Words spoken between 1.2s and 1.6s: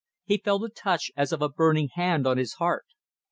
of a